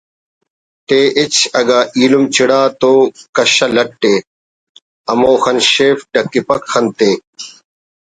[0.87, 2.91] تے ہچ اگہ ایلم چڑا تو
[3.35, 4.15] کشہ لٹ ءِ
[5.11, 7.11] امہ خن شیف ڈکپ خن تے